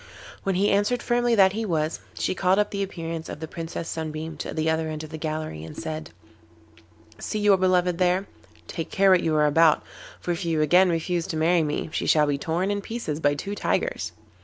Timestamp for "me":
11.61-11.91